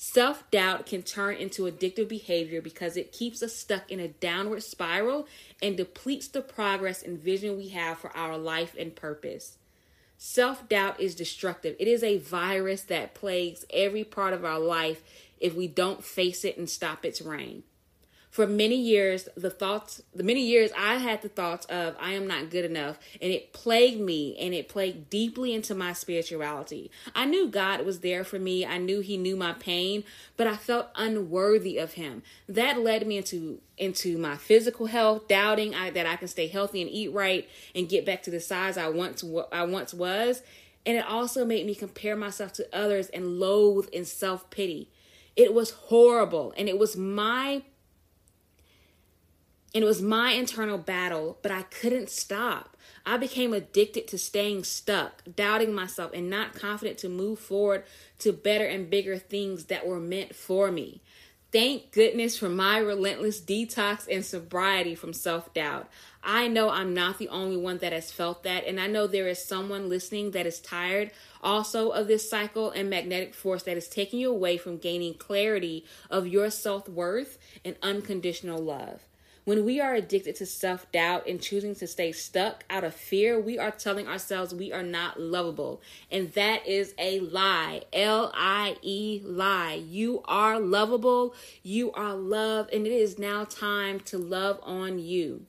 Self 0.00 0.48
doubt 0.52 0.86
can 0.86 1.02
turn 1.02 1.34
into 1.34 1.64
addictive 1.64 2.06
behavior 2.06 2.62
because 2.62 2.96
it 2.96 3.10
keeps 3.10 3.42
us 3.42 3.56
stuck 3.56 3.90
in 3.90 3.98
a 3.98 4.06
downward 4.06 4.62
spiral 4.62 5.26
and 5.60 5.76
depletes 5.76 6.28
the 6.28 6.40
progress 6.40 7.02
and 7.02 7.18
vision 7.18 7.56
we 7.56 7.70
have 7.70 7.98
for 7.98 8.16
our 8.16 8.38
life 8.38 8.76
and 8.78 8.94
purpose. 8.94 9.58
Self 10.16 10.68
doubt 10.68 11.00
is 11.00 11.16
destructive. 11.16 11.74
It 11.80 11.88
is 11.88 12.04
a 12.04 12.18
virus 12.18 12.82
that 12.82 13.14
plagues 13.14 13.64
every 13.72 14.04
part 14.04 14.34
of 14.34 14.44
our 14.44 14.60
life 14.60 15.02
if 15.40 15.56
we 15.56 15.66
don't 15.66 16.04
face 16.04 16.44
it 16.44 16.56
and 16.56 16.70
stop 16.70 17.04
its 17.04 17.20
reign 17.20 17.64
for 18.30 18.46
many 18.46 18.76
years 18.76 19.28
the 19.36 19.50
thoughts 19.50 20.02
the 20.14 20.22
many 20.22 20.44
years 20.44 20.70
i 20.76 20.96
had 20.96 21.22
the 21.22 21.28
thoughts 21.28 21.66
of 21.66 21.96
i 22.00 22.12
am 22.12 22.26
not 22.26 22.50
good 22.50 22.64
enough 22.64 22.98
and 23.20 23.32
it 23.32 23.52
plagued 23.52 24.00
me 24.00 24.36
and 24.38 24.54
it 24.54 24.68
plagued 24.68 25.08
deeply 25.10 25.54
into 25.54 25.74
my 25.74 25.92
spirituality. 25.92 26.90
I 27.14 27.24
knew 27.24 27.48
god 27.48 27.84
was 27.84 28.00
there 28.00 28.24
for 28.24 28.38
me. 28.38 28.64
I 28.66 28.78
knew 28.78 29.00
he 29.00 29.16
knew 29.16 29.36
my 29.36 29.52
pain 29.54 30.04
but 30.36 30.46
i 30.46 30.56
felt 30.56 30.88
unworthy 30.94 31.78
of 31.78 31.94
him. 31.94 32.22
That 32.48 32.80
led 32.80 33.06
me 33.06 33.18
into 33.18 33.60
into 33.76 34.18
my 34.18 34.36
physical 34.36 34.86
health 34.86 35.28
doubting 35.28 35.74
I, 35.74 35.90
that 35.90 36.06
i 36.06 36.16
can 36.16 36.28
stay 36.28 36.48
healthy 36.48 36.82
and 36.82 36.90
eat 36.90 37.12
right 37.12 37.48
and 37.74 37.88
get 37.88 38.04
back 38.04 38.22
to 38.24 38.30
the 38.30 38.40
size 38.40 38.76
i 38.76 38.88
once 38.88 39.24
i 39.52 39.64
once 39.64 39.94
was. 39.94 40.42
And 40.86 40.96
it 40.96 41.04
also 41.06 41.44
made 41.44 41.66
me 41.66 41.74
compare 41.74 42.16
myself 42.16 42.52
to 42.54 42.66
others 42.72 43.08
and 43.08 43.38
loathe 43.38 43.88
and 43.94 44.06
self-pity. 44.06 44.88
It 45.36 45.52
was 45.52 45.70
horrible 45.70 46.54
and 46.56 46.68
it 46.68 46.78
was 46.78 46.96
my 46.96 47.62
and 49.74 49.84
it 49.84 49.86
was 49.86 50.00
my 50.00 50.32
internal 50.32 50.78
battle, 50.78 51.38
but 51.42 51.52
I 51.52 51.62
couldn't 51.62 52.10
stop. 52.10 52.76
I 53.04 53.16
became 53.16 53.52
addicted 53.52 54.08
to 54.08 54.18
staying 54.18 54.64
stuck, 54.64 55.22
doubting 55.36 55.74
myself, 55.74 56.12
and 56.14 56.30
not 56.30 56.54
confident 56.54 56.98
to 56.98 57.08
move 57.08 57.38
forward 57.38 57.84
to 58.20 58.32
better 58.32 58.64
and 58.64 58.90
bigger 58.90 59.18
things 59.18 59.66
that 59.66 59.86
were 59.86 60.00
meant 60.00 60.34
for 60.34 60.70
me. 60.70 61.02
Thank 61.50 61.92
goodness 61.92 62.36
for 62.36 62.50
my 62.50 62.76
relentless 62.76 63.40
detox 63.40 64.06
and 64.10 64.24
sobriety 64.24 64.94
from 64.94 65.14
self 65.14 65.54
doubt. 65.54 65.88
I 66.22 66.46
know 66.48 66.68
I'm 66.68 66.92
not 66.92 67.16
the 67.16 67.30
only 67.30 67.56
one 67.56 67.78
that 67.78 67.94
has 67.94 68.12
felt 68.12 68.42
that, 68.42 68.66
and 68.66 68.78
I 68.78 68.86
know 68.86 69.06
there 69.06 69.28
is 69.28 69.42
someone 69.42 69.88
listening 69.88 70.32
that 70.32 70.44
is 70.44 70.60
tired 70.60 71.10
also 71.42 71.90
of 71.90 72.06
this 72.06 72.28
cycle 72.28 72.70
and 72.70 72.90
magnetic 72.90 73.34
force 73.34 73.62
that 73.62 73.78
is 73.78 73.88
taking 73.88 74.20
you 74.20 74.30
away 74.30 74.58
from 74.58 74.76
gaining 74.76 75.14
clarity 75.14 75.86
of 76.10 76.26
your 76.26 76.50
self 76.50 76.86
worth 76.86 77.38
and 77.64 77.76
unconditional 77.82 78.58
love. 78.58 79.00
When 79.48 79.64
we 79.64 79.80
are 79.80 79.94
addicted 79.94 80.36
to 80.36 80.44
self 80.44 80.92
doubt 80.92 81.26
and 81.26 81.40
choosing 81.40 81.74
to 81.76 81.86
stay 81.86 82.12
stuck 82.12 82.64
out 82.68 82.84
of 82.84 82.94
fear, 82.94 83.40
we 83.40 83.58
are 83.58 83.70
telling 83.70 84.06
ourselves 84.06 84.52
we 84.52 84.74
are 84.74 84.82
not 84.82 85.18
lovable. 85.18 85.80
And 86.12 86.30
that 86.34 86.66
is 86.66 86.92
a 86.98 87.20
lie. 87.20 87.84
L 87.90 88.30
I 88.34 88.76
E 88.82 89.22
lie. 89.24 89.82
You 89.88 90.20
are 90.26 90.60
lovable. 90.60 91.34
You 91.62 91.92
are 91.92 92.14
loved. 92.14 92.74
And 92.74 92.86
it 92.86 92.92
is 92.92 93.18
now 93.18 93.44
time 93.44 94.00
to 94.00 94.18
love 94.18 94.60
on 94.62 94.98
you. 94.98 95.46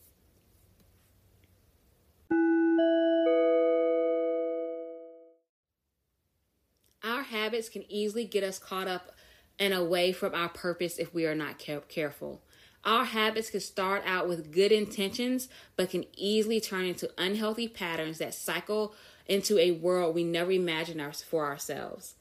Our 7.03 7.23
habits 7.23 7.67
can 7.67 7.83
easily 7.91 8.23
get 8.23 8.45
us 8.45 8.59
caught 8.59 8.87
up 8.87 9.11
and 9.59 9.73
away 9.73 10.13
from 10.13 10.33
our 10.33 10.47
purpose 10.47 10.99
if 10.99 11.13
we 11.13 11.25
are 11.25 11.35
not 11.35 11.59
care- 11.59 11.81
careful. 11.81 12.41
Our 12.85 13.05
habits 13.05 13.49
can 13.49 13.59
start 13.59 14.03
out 14.05 14.27
with 14.27 14.51
good 14.51 14.71
intentions, 14.71 15.49
but 15.75 15.89
can 15.89 16.05
easily 16.15 16.61
turn 16.61 16.85
into 16.85 17.11
unhealthy 17.17 17.67
patterns 17.67 18.19
that 18.19 18.33
cycle 18.33 18.93
into 19.25 19.59
a 19.59 19.71
world 19.71 20.15
we 20.15 20.23
never 20.23 20.51
imagined 20.51 21.01
for 21.15 21.45
ourselves. 21.45 22.15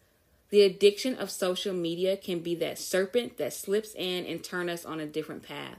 The 0.51 0.63
addiction 0.63 1.15
of 1.15 1.31
social 1.31 1.75
media 1.75 2.17
can 2.17 2.41
be 2.41 2.55
that 2.57 2.79
serpent 2.79 3.37
that 3.37 3.53
slips 3.53 3.95
in 3.95 4.25
and 4.27 4.43
turn 4.43 4.69
us 4.69 4.85
on 4.85 4.99
a 4.99 5.07
different 5.07 5.43
path. 5.43 5.79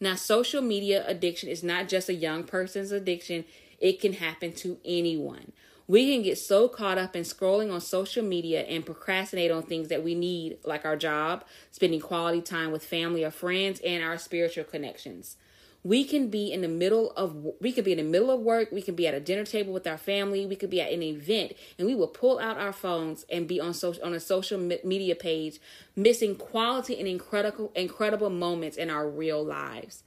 Now, 0.00 0.16
social 0.16 0.62
media 0.62 1.04
addiction 1.06 1.48
is 1.48 1.62
not 1.62 1.88
just 1.88 2.08
a 2.08 2.14
young 2.14 2.44
person's 2.44 2.92
addiction, 2.92 3.44
it 3.80 4.00
can 4.00 4.14
happen 4.14 4.52
to 4.54 4.78
anyone. 4.84 5.52
We 5.92 6.10
can 6.10 6.22
get 6.22 6.38
so 6.38 6.68
caught 6.68 6.96
up 6.96 7.14
in 7.14 7.22
scrolling 7.22 7.70
on 7.70 7.82
social 7.82 8.24
media 8.24 8.62
and 8.62 8.86
procrastinate 8.86 9.50
on 9.50 9.62
things 9.62 9.88
that 9.88 10.02
we 10.02 10.14
need, 10.14 10.56
like 10.64 10.86
our 10.86 10.96
job, 10.96 11.44
spending 11.70 12.00
quality 12.00 12.40
time 12.40 12.72
with 12.72 12.82
family 12.82 13.24
or 13.24 13.30
friends, 13.30 13.78
and 13.84 14.02
our 14.02 14.16
spiritual 14.16 14.64
connections. 14.64 15.36
We 15.84 16.04
can 16.04 16.28
be 16.28 16.50
in 16.50 16.62
the 16.62 16.68
middle 16.68 17.10
of 17.10 17.36
we 17.60 17.72
could 17.72 17.84
be 17.84 17.92
in 17.92 17.98
the 17.98 18.04
middle 18.04 18.30
of 18.30 18.40
work 18.40 18.72
we 18.72 18.80
could 18.80 18.96
be 18.96 19.06
at 19.06 19.12
a 19.12 19.20
dinner 19.20 19.44
table 19.44 19.74
with 19.74 19.86
our 19.86 19.98
family 19.98 20.46
we 20.46 20.56
could 20.56 20.70
be 20.70 20.80
at 20.80 20.92
an 20.92 21.02
event 21.02 21.52
and 21.76 21.86
we 21.86 21.94
will 21.94 22.06
pull 22.06 22.38
out 22.38 22.56
our 22.56 22.72
phones 22.72 23.26
and 23.28 23.46
be 23.46 23.60
on 23.60 23.74
social 23.74 24.02
on 24.02 24.14
a 24.14 24.20
social 24.20 24.58
media 24.58 25.14
page 25.14 25.60
missing 25.94 26.36
quality 26.36 26.98
and 26.98 27.06
incredible 27.06 27.70
incredible 27.74 28.30
moments 28.30 28.78
in 28.78 28.88
our 28.88 29.06
real 29.06 29.44
lives. 29.44 30.04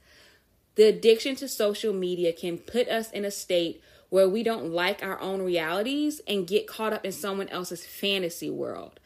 The 0.74 0.84
addiction 0.88 1.36
to 1.36 1.46
social 1.46 1.92
media 1.92 2.32
can 2.32 2.58
put 2.58 2.88
us 2.88 3.12
in 3.12 3.24
a 3.24 3.30
state 3.30 3.80
where 4.08 4.28
we 4.28 4.42
don't 4.42 4.70
like 4.70 5.02
our 5.02 5.20
own 5.20 5.42
realities 5.42 6.20
and 6.28 6.46
get 6.46 6.66
caught 6.66 6.92
up 6.92 7.04
in 7.04 7.12
someone 7.12 7.48
else's 7.48 7.84
fantasy 7.84 8.50
world 8.50 9.00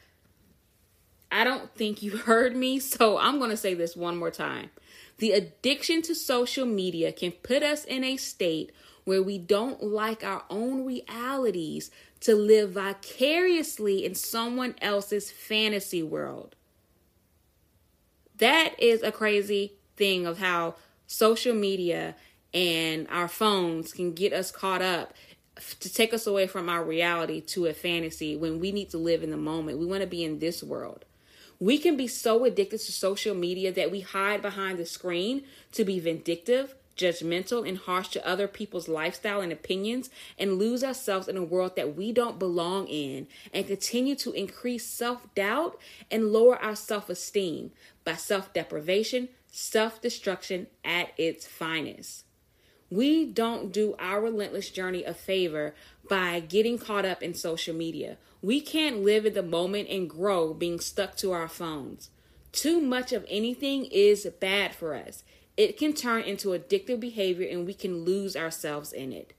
i 1.31 1.43
don't 1.43 1.73
think 1.75 2.01
you 2.01 2.17
heard 2.17 2.55
me 2.55 2.79
so 2.79 3.17
i'm 3.17 3.37
going 3.37 3.51
to 3.51 3.57
say 3.57 3.73
this 3.73 3.95
one 3.95 4.17
more 4.17 4.31
time 4.31 4.69
the 5.17 5.31
addiction 5.31 6.01
to 6.01 6.15
social 6.15 6.65
media 6.65 7.11
can 7.11 7.31
put 7.31 7.61
us 7.61 7.85
in 7.85 8.03
a 8.03 8.17
state 8.17 8.71
where 9.03 9.21
we 9.21 9.37
don't 9.37 9.83
like 9.83 10.23
our 10.23 10.43
own 10.49 10.85
realities 10.85 11.91
to 12.21 12.35
live 12.35 12.71
vicariously 12.71 14.05
in 14.05 14.15
someone 14.15 14.75
else's 14.81 15.31
fantasy 15.31 16.03
world. 16.03 16.55
That 18.37 18.75
is 18.79 19.01
a 19.01 19.11
crazy 19.11 19.73
thing 19.95 20.25
of 20.25 20.39
how 20.39 20.75
social 21.07 21.53
media 21.53 22.15
and 22.53 23.07
our 23.09 23.27
phones 23.27 23.93
can 23.93 24.13
get 24.13 24.33
us 24.33 24.51
caught 24.51 24.81
up 24.81 25.13
to 25.79 25.93
take 25.93 26.13
us 26.13 26.27
away 26.27 26.47
from 26.47 26.69
our 26.69 26.83
reality 26.83 27.41
to 27.41 27.67
a 27.67 27.73
fantasy 27.73 28.35
when 28.35 28.59
we 28.59 28.71
need 28.71 28.89
to 28.89 28.97
live 28.97 29.23
in 29.23 29.31
the 29.31 29.37
moment. 29.37 29.79
We 29.79 29.85
want 29.85 30.01
to 30.01 30.07
be 30.07 30.23
in 30.23 30.39
this 30.39 30.63
world. 30.63 31.05
We 31.59 31.77
can 31.77 31.95
be 31.95 32.07
so 32.07 32.43
addicted 32.45 32.79
to 32.79 32.91
social 32.91 33.35
media 33.35 33.71
that 33.73 33.91
we 33.91 34.01
hide 34.01 34.41
behind 34.41 34.79
the 34.79 34.85
screen 34.85 35.43
to 35.73 35.85
be 35.85 35.99
vindictive, 35.99 36.73
judgmental, 36.97 37.67
and 37.67 37.77
harsh 37.77 38.07
to 38.09 38.27
other 38.27 38.47
people's 38.47 38.87
lifestyle 38.87 39.41
and 39.41 39.51
opinions 39.51 40.09
and 40.39 40.57
lose 40.57 40.83
ourselves 40.83 41.27
in 41.27 41.37
a 41.37 41.43
world 41.43 41.75
that 41.75 41.95
we 41.95 42.11
don't 42.11 42.39
belong 42.39 42.87
in 42.87 43.27
and 43.53 43.67
continue 43.67 44.15
to 44.15 44.31
increase 44.31 44.87
self 44.87 45.33
doubt 45.35 45.79
and 46.09 46.31
lower 46.33 46.57
our 46.57 46.75
self 46.75 47.09
esteem 47.09 47.71
by 48.03 48.15
self 48.15 48.51
deprivation, 48.53 49.29
self 49.51 50.01
destruction 50.01 50.65
at 50.83 51.09
its 51.17 51.45
finest. 51.45 52.25
We 52.91 53.25
don't 53.25 53.71
do 53.71 53.95
our 53.97 54.21
relentless 54.21 54.69
journey 54.69 55.05
a 55.05 55.13
favor 55.13 55.73
by 56.09 56.41
getting 56.41 56.77
caught 56.77 57.05
up 57.05 57.23
in 57.23 57.33
social 57.33 57.73
media. 57.73 58.17
We 58.41 58.59
can't 58.59 59.03
live 59.03 59.25
in 59.25 59.33
the 59.33 59.41
moment 59.41 59.87
and 59.89 60.09
grow 60.09 60.53
being 60.53 60.81
stuck 60.81 61.15
to 61.17 61.31
our 61.31 61.47
phones. 61.47 62.09
Too 62.51 62.81
much 62.81 63.13
of 63.13 63.25
anything 63.29 63.85
is 63.85 64.27
bad 64.41 64.75
for 64.75 64.93
us. 64.93 65.23
It 65.55 65.77
can 65.77 65.93
turn 65.93 66.23
into 66.23 66.49
addictive 66.49 66.99
behavior 66.99 67.47
and 67.49 67.65
we 67.65 67.73
can 67.73 68.03
lose 68.03 68.35
ourselves 68.35 68.91
in 68.91 69.13
it. 69.13 69.33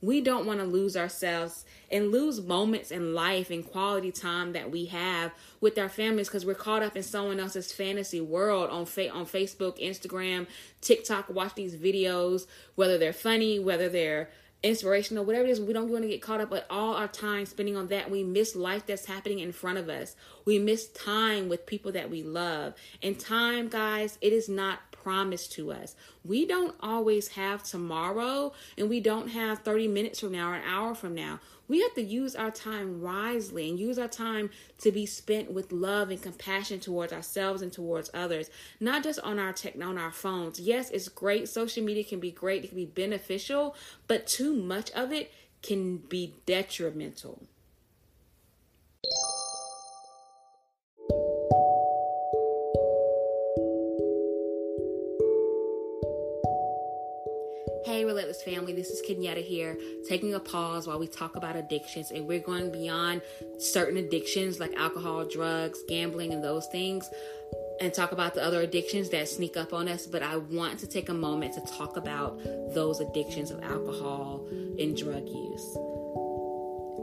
We 0.00 0.20
don't 0.20 0.46
want 0.46 0.60
to 0.60 0.66
lose 0.66 0.96
ourselves 0.96 1.64
and 1.90 2.12
lose 2.12 2.40
moments 2.40 2.90
in 2.90 3.14
life 3.14 3.50
and 3.50 3.64
quality 3.64 4.12
time 4.12 4.52
that 4.52 4.70
we 4.70 4.86
have 4.86 5.32
with 5.60 5.78
our 5.78 5.88
families 5.88 6.28
because 6.28 6.44
we're 6.44 6.54
caught 6.54 6.82
up 6.82 6.96
in 6.96 7.02
someone 7.02 7.40
else's 7.40 7.72
fantasy 7.72 8.20
world 8.20 8.70
on 8.70 8.86
fa- 8.86 9.10
on 9.10 9.26
Facebook, 9.26 9.82
Instagram, 9.82 10.46
TikTok. 10.80 11.28
Watch 11.30 11.54
these 11.54 11.76
videos, 11.76 12.46
whether 12.74 12.98
they're 12.98 13.12
funny, 13.12 13.58
whether 13.58 13.88
they're 13.88 14.28
inspirational, 14.62 15.24
whatever 15.24 15.46
it 15.46 15.50
is, 15.50 15.60
we 15.60 15.72
don't 15.72 15.90
want 15.90 16.02
to 16.02 16.08
get 16.08 16.22
caught 16.22 16.40
up 16.40 16.50
with 16.50 16.64
all 16.70 16.94
our 16.94 17.08
time 17.08 17.46
spending 17.46 17.76
on 17.76 17.88
that. 17.88 18.10
We 18.10 18.24
miss 18.24 18.56
life 18.56 18.86
that's 18.86 19.06
happening 19.06 19.38
in 19.38 19.52
front 19.52 19.78
of 19.78 19.88
us. 19.88 20.16
We 20.44 20.58
miss 20.58 20.88
time 20.88 21.48
with 21.48 21.66
people 21.66 21.92
that 21.92 22.10
we 22.10 22.22
love. 22.22 22.74
And 23.02 23.18
time, 23.18 23.68
guys, 23.68 24.18
it 24.20 24.32
is 24.32 24.48
not 24.48 24.95
promised 25.06 25.52
to 25.52 25.70
us. 25.70 25.94
We 26.24 26.46
don't 26.46 26.74
always 26.80 27.28
have 27.28 27.62
tomorrow, 27.62 28.52
and 28.76 28.88
we 28.90 28.98
don't 28.98 29.28
have 29.28 29.60
30 29.60 29.86
minutes 29.86 30.18
from 30.18 30.32
now 30.32 30.50
or 30.50 30.56
an 30.56 30.68
hour 30.68 30.96
from 30.96 31.14
now. 31.14 31.38
We 31.68 31.80
have 31.82 31.94
to 31.94 32.02
use 32.02 32.34
our 32.34 32.50
time 32.50 33.00
wisely 33.00 33.70
and 33.70 33.78
use 33.78 34.00
our 34.00 34.08
time 34.08 34.50
to 34.78 34.90
be 34.90 35.06
spent 35.06 35.52
with 35.52 35.70
love 35.70 36.10
and 36.10 36.20
compassion 36.20 36.80
towards 36.80 37.12
ourselves 37.12 37.62
and 37.62 37.72
towards 37.72 38.10
others, 38.14 38.50
not 38.80 39.04
just 39.04 39.20
on 39.20 39.38
our 39.38 39.52
tech 39.52 39.80
on 39.80 39.96
our 39.96 40.10
phones. 40.10 40.58
Yes, 40.58 40.90
it's 40.90 41.08
great. 41.08 41.48
Social 41.48 41.84
media 41.84 42.02
can 42.02 42.18
be 42.18 42.32
great, 42.32 42.64
it 42.64 42.68
can 42.70 42.76
be 42.76 42.84
beneficial, 42.84 43.76
but 44.08 44.26
too 44.26 44.56
much 44.56 44.90
of 44.90 45.12
it 45.12 45.30
can 45.62 45.98
be 45.98 46.34
detrimental. 46.46 47.46
Family, 58.46 58.72
this 58.72 58.90
is 58.90 59.02
Kenyatta 59.06 59.44
here, 59.44 59.76
taking 60.08 60.34
a 60.34 60.40
pause 60.40 60.86
while 60.86 61.00
we 61.00 61.08
talk 61.08 61.34
about 61.34 61.56
addictions. 61.56 62.12
And 62.12 62.26
we're 62.26 62.40
going 62.40 62.70
beyond 62.70 63.20
certain 63.58 63.96
addictions 63.96 64.60
like 64.60 64.72
alcohol, 64.76 65.24
drugs, 65.24 65.80
gambling, 65.88 66.32
and 66.32 66.42
those 66.42 66.66
things, 66.68 67.10
and 67.80 67.92
talk 67.92 68.12
about 68.12 68.34
the 68.34 68.42
other 68.42 68.60
addictions 68.60 69.10
that 69.10 69.28
sneak 69.28 69.56
up 69.56 69.72
on 69.72 69.88
us. 69.88 70.06
But 70.06 70.22
I 70.22 70.36
want 70.36 70.78
to 70.78 70.86
take 70.86 71.08
a 71.08 71.14
moment 71.14 71.54
to 71.54 71.60
talk 71.62 71.96
about 71.96 72.38
those 72.72 73.00
addictions 73.00 73.50
of 73.50 73.62
alcohol 73.64 74.46
and 74.48 74.96
drug 74.96 75.28
use. 75.28 75.76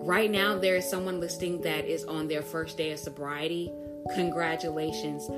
Right 0.05 0.31
now, 0.31 0.57
there 0.57 0.77
is 0.77 0.89
someone 0.89 1.19
listening 1.19 1.61
that 1.61 1.85
is 1.85 2.05
on 2.05 2.27
their 2.27 2.41
first 2.41 2.77
day 2.77 2.91
of 2.91 2.99
sobriety. 2.99 3.71
Congratulations 4.15 5.29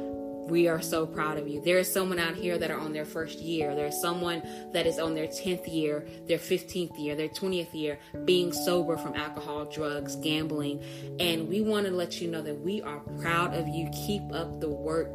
we 0.50 0.68
are 0.68 0.82
so 0.82 1.06
proud 1.06 1.38
of 1.38 1.48
you. 1.48 1.62
There 1.62 1.78
is 1.80 1.92
someone 1.92 2.20
out 2.20 2.36
here 2.36 2.58
that 2.58 2.70
are 2.72 2.80
on 2.80 2.94
their 2.94 3.06
first 3.06 3.40
year. 3.40 3.76
There's 3.76 4.00
someone 4.00 4.42
that 4.74 4.86
is 4.86 5.00
on 5.00 5.16
their 5.16 5.28
10th 5.28 5.72
year, 5.72 6.08
their 6.28 6.38
15th 6.38 6.98
year, 7.00 7.16
their 7.16 7.30
20th 7.30 7.74
year 7.74 8.00
being 8.26 8.54
sober 8.54 8.98
from 8.98 9.16
alcohol, 9.16 9.66
drugs, 9.66 10.16
gambling. 10.18 10.82
And 11.20 11.48
we 11.50 11.62
want 11.62 11.86
to 11.88 11.92
let 11.92 12.22
you 12.22 12.30
know 12.30 12.42
that 12.42 12.60
we 12.60 12.82
are 12.82 13.00
proud 13.20 13.54
of 13.54 13.68
you. 13.68 13.90
Keep 14.06 14.34
up 14.34 14.60
the 14.60 14.70
work. 14.70 15.10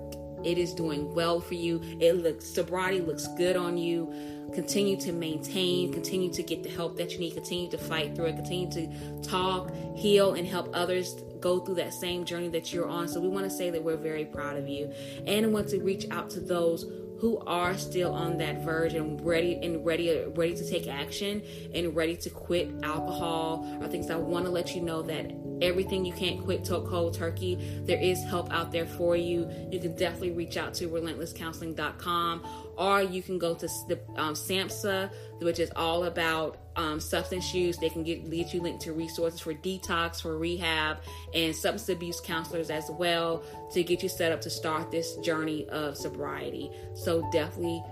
It 0.45 0.59
is 0.59 0.75
doing 0.75 1.15
well 1.15 1.41
for 1.41 1.55
you. 1.55 1.81
It 2.01 2.23
looks 2.23 2.47
sobriety 2.47 3.01
looks 3.01 3.27
good 3.37 3.57
on 3.57 3.77
you. 3.77 4.13
Continue 4.55 4.97
to 5.01 5.13
maintain, 5.13 5.93
continue 5.93 6.33
to 6.33 6.43
get 6.43 6.63
the 6.63 6.71
help 6.71 6.97
that 6.97 7.13
you 7.13 7.21
need, 7.21 7.35
continue 7.35 7.71
to 7.71 7.79
fight 7.79 8.17
through 8.17 8.27
it, 8.27 8.37
continue 8.37 8.71
to 8.73 9.23
talk, 9.23 9.73
heal, 9.95 10.35
and 10.35 10.47
help 10.47 10.71
others 10.73 11.23
go 11.41 11.61
through 11.61 11.77
that 11.77 11.95
same 11.95 12.25
journey 12.25 12.49
that 12.49 12.73
you're 12.73 12.89
on. 12.89 13.07
So 13.07 13.21
we 13.21 13.29
want 13.29 13.45
to 13.45 13.51
say 13.51 13.71
that 13.71 13.83
we're 13.83 13.97
very 13.97 14.25
proud 14.25 14.57
of 14.57 14.69
you 14.69 14.93
and 15.27 15.53
want 15.53 15.69
to 15.69 15.81
reach 15.81 16.07
out 16.11 16.31
to 16.31 16.41
those 16.41 16.85
who 17.21 17.39
are 17.47 17.77
still 17.77 18.13
on 18.13 18.39
that 18.39 18.65
verge 18.65 18.95
and 18.95 19.25
ready 19.25 19.59
and 19.63 19.85
ready 19.85 20.25
ready 20.35 20.55
to 20.55 20.69
take 20.69 20.89
action 20.89 21.43
and 21.75 21.95
ready 21.95 22.17
to 22.17 22.31
quit 22.31 22.71
alcohol 22.83 23.67
or 23.81 23.89
things. 23.89 24.11
I 24.11 24.17
want 24.17 24.47
to 24.47 24.51
let 24.51 24.75
you 24.75 24.81
know 24.81 25.03
that 25.03 25.31
everything 25.61 26.07
you 26.07 26.13
can't 26.15 26.43
quit 26.43 26.65
to 26.65 26.81
cold 26.81 27.13
turkey 27.13 27.83
there 27.85 28.01
is 28.01 28.23
help 28.25 28.51
out 28.51 28.73
there 28.73 28.87
for 28.87 29.17
you. 29.17 29.49
You 29.71 29.79
can 29.79 29.95
definitely 29.95 30.31
reach 30.31 30.57
out 30.57 30.73
to 30.75 30.89
relentlesscounseling.com 30.89 32.70
or 32.81 33.03
you 33.03 33.23
can 33.23 33.39
go 33.39 33.55
to 33.55 33.69
the 33.89 34.01
um, 34.17 34.33
SAMHSA, 34.33 35.11
which 35.43 35.59
is 35.61 35.71
all 35.77 36.05
about 36.05 36.57
um, 36.77 36.99
substance 36.99 37.53
use. 37.53 37.77
They 37.77 37.91
can 37.91 38.03
get 38.03 38.25
lead 38.25 38.51
you 38.55 38.63
linked 38.63 38.81
to 38.85 38.95
resources 38.95 39.39
for 39.39 39.53
detox, 39.53 40.23
for 40.23 40.39
rehab, 40.39 40.97
and 41.35 41.55
substance 41.55 41.91
abuse 41.91 42.21
counselors 42.23 42.71
as 42.71 42.91
well 42.91 43.43
to 43.73 43.85
get 43.85 44.03
you 44.03 44.09
set 44.09 44.33
up 44.33 44.41
to 44.41 44.51
start 44.51 44.91
this 44.91 45.17
journey 45.17 45.69
of 45.69 45.99
sobriety. 45.99 46.71
So 46.95 47.31
definitely 47.31 47.85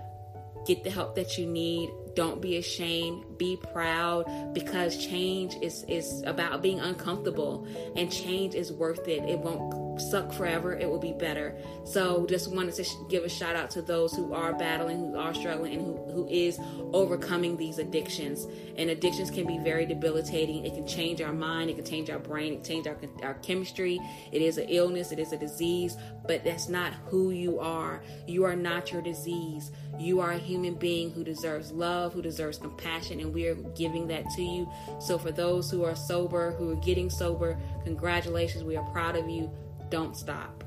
get 0.65 0.83
the 0.83 0.89
help 0.89 1.13
that 1.15 1.37
you 1.37 1.45
need. 1.45 1.91
Don't 2.15 2.41
be 2.41 2.57
ashamed. 2.57 3.37
be 3.37 3.57
proud 3.71 4.25
because 4.53 4.97
change 4.97 5.55
is 5.61 5.83
is 5.87 6.23
about 6.25 6.63
being 6.63 6.79
uncomfortable 6.79 7.67
and 7.95 8.11
change 8.11 8.55
is 8.55 8.73
worth 8.73 9.07
it. 9.07 9.23
It 9.29 9.37
won't 9.37 9.88
suck 9.99 10.31
forever. 10.31 10.75
It 10.75 10.89
will 10.89 10.99
be 10.99 11.13
better. 11.13 11.55
So 11.83 12.25
just 12.27 12.51
wanted 12.51 12.75
to 12.75 12.85
give 13.09 13.23
a 13.23 13.29
shout 13.29 13.55
out 13.55 13.69
to 13.71 13.81
those 13.81 14.13
who 14.13 14.33
are 14.33 14.53
battling, 14.53 14.99
who 14.99 15.17
are 15.17 15.33
struggling, 15.33 15.73
and 15.73 15.85
who, 15.85 16.11
who 16.11 16.27
is 16.29 16.59
overcoming 16.93 17.57
these 17.57 17.79
addictions. 17.79 18.47
And 18.77 18.89
addictions 18.89 19.31
can 19.31 19.45
be 19.45 19.57
very 19.57 19.85
debilitating. 19.85 20.65
It 20.65 20.73
can 20.73 20.87
change 20.87 21.21
our 21.21 21.33
mind. 21.33 21.69
It 21.69 21.75
can 21.75 21.85
change 21.85 22.09
our 22.09 22.19
brain. 22.19 22.53
It 22.53 22.55
can 22.57 22.65
change 22.65 22.87
our, 22.87 22.97
our 23.23 23.33
chemistry. 23.35 23.99
It 24.31 24.41
is 24.41 24.57
an 24.57 24.65
illness. 24.69 25.11
It 25.11 25.19
is 25.19 25.33
a 25.33 25.37
disease. 25.37 25.97
But 26.27 26.43
that's 26.43 26.69
not 26.69 26.93
who 27.05 27.31
you 27.31 27.59
are. 27.59 28.01
You 28.27 28.45
are 28.45 28.55
not 28.55 28.91
your 28.91 29.01
disease. 29.01 29.71
You 29.97 30.21
are 30.21 30.31
a 30.31 30.37
human 30.37 30.75
being 30.75 31.11
who 31.11 31.23
deserves 31.23 31.71
love, 31.71 32.13
who 32.13 32.21
deserves 32.21 32.57
compassion, 32.57 33.19
and 33.19 33.33
we 33.33 33.47
are 33.47 33.55
giving 33.55 34.07
that 34.07 34.29
to 34.31 34.41
you. 34.41 34.69
So, 34.99 35.17
for 35.17 35.31
those 35.31 35.69
who 35.69 35.83
are 35.83 35.95
sober, 35.95 36.51
who 36.51 36.71
are 36.71 36.75
getting 36.75 37.09
sober, 37.09 37.57
congratulations. 37.83 38.63
We 38.63 38.77
are 38.77 38.91
proud 38.91 39.15
of 39.15 39.29
you. 39.29 39.51
Don't 39.89 40.15
stop. 40.15 40.63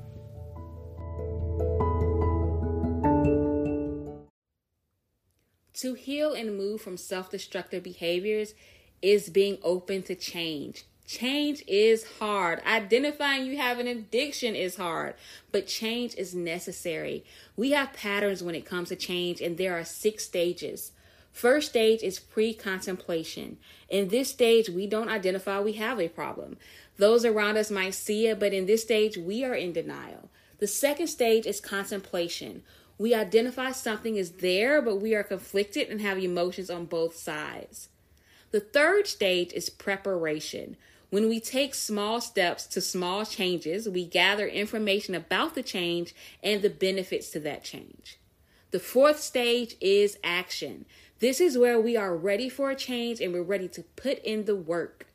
To 5.75 5.95
heal 5.95 6.33
and 6.33 6.57
move 6.57 6.81
from 6.81 6.97
self 6.97 7.31
destructive 7.31 7.83
behaviors 7.83 8.55
is 9.01 9.31
being 9.31 9.59
open 9.63 10.03
to 10.05 10.15
change. 10.15 10.85
Change 11.07 11.63
is 11.67 12.05
hard. 12.21 12.63
Identifying 12.65 13.47
you 13.47 13.57
have 13.57 13.79
an 13.79 13.89
addiction 13.89 14.55
is 14.55 14.77
hard, 14.77 15.15
but 15.51 15.67
change 15.67 16.15
is 16.15 16.35
necessary. 16.35 17.25
We 17.57 17.73
have 17.73 17.93
patterns 17.93 18.43
when 18.43 18.55
it 18.55 18.65
comes 18.65 18.91
to 18.91 18.97
change, 18.97 19.41
and 19.41 19.57
there 19.59 19.79
are 19.79 19.85
six 19.85 20.25
stages. 20.25 20.93
First 21.33 21.71
stage 21.71 22.03
is 22.03 22.19
pre 22.19 22.55
contemplation. 22.55 23.59
In 23.89 24.09
this 24.09 24.31
stage, 24.31 24.69
we 24.69 24.87
don't 24.87 25.09
identify 25.09 25.61
we 25.61 25.73
have 25.75 25.99
a 25.99 26.09
problem. 26.09 26.59
Those 26.99 27.25
around 27.25 27.57
us 27.57 27.71
might 27.71 27.95
see 27.95 28.27
it, 28.27 28.39
but 28.39 28.53
in 28.53 28.67
this 28.67 28.83
stage, 28.83 29.17
we 29.17 29.45
are 29.45 29.55
in 29.55 29.73
denial. 29.73 30.29
The 30.59 30.67
second 30.67 31.09
stage 31.09 31.47
is 31.47 31.61
contemplation. 31.61 32.63
We 32.99 33.15
identify 33.15 33.73
something 33.73 34.17
is 34.17 34.33
there, 34.33 34.81
but 34.81 34.97
we 34.97 35.15
are 35.15 35.25
conflicted 35.25 35.89
and 35.89 36.01
have 36.01 36.19
emotions 36.19 36.71
on 36.71 36.85
both 36.85 37.17
sides. 37.17 37.89
The 38.53 38.61
third 38.61 39.07
stage 39.07 39.53
is 39.55 39.71
preparation. 39.71 40.77
When 41.11 41.29
we 41.29 41.41
take 41.41 41.75
small 41.75 42.21
steps 42.21 42.67
to 42.69 42.81
small 42.81 43.25
changes, 43.25 43.89
we 43.89 44.07
gather 44.07 44.47
information 44.47 45.15
about 45.15 45.55
the 45.55 45.63
change 45.63 46.15
and 46.43 46.63
the 46.63 46.71
benefits 46.71 47.31
to 47.31 47.41
that 47.41 47.65
change. 47.65 48.19
The 48.71 48.79
fourth 48.81 49.21
stage 49.21 49.77
is 49.81 50.19
action. 50.23 50.87
This 51.23 51.41
is 51.41 51.57
where 51.57 51.81
we 51.81 51.97
are 51.97 52.17
ready 52.17 52.49
for 52.49 52.73
a 52.73 52.75
change 52.75 53.21
and 53.21 53.33
we're 53.33 53.45
ready 53.45 53.69
to 53.69 53.85
put 53.95 54.19
in 54.25 54.45
the 54.45 54.57
work. 54.57 55.07